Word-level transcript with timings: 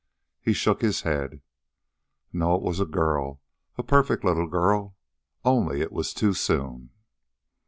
He 0.41 0.53
shook 0.53 0.81
his 0.81 1.01
head. 1.01 1.43
"No; 2.33 2.55
it 2.55 2.63
was 2.63 2.79
a 2.79 2.87
girl. 2.87 3.39
A 3.77 3.83
perfect 3.83 4.23
little 4.23 4.47
girl. 4.47 4.95
Only... 5.45 5.81
it 5.81 5.91
was 5.91 6.11
too 6.11 6.33
soon." 6.33 6.89